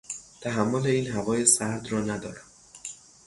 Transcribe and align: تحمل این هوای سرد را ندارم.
تحمل 0.41 0.87
این 0.87 1.07
هوای 1.07 1.45
سرد 1.45 1.91
را 1.91 2.01
ندارم. 2.01 2.45